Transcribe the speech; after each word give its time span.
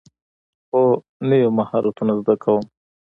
هو، 0.71 0.83
نوی 1.29 1.43
مهارتونه 1.59 2.13
زده 2.19 2.35
کوم 2.43 2.63